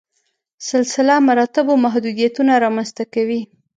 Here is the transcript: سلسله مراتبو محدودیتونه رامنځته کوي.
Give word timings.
سلسله 0.69 1.13
مراتبو 1.27 1.73
محدودیتونه 1.85 2.51
رامنځته 2.63 3.03
کوي. 3.13 3.41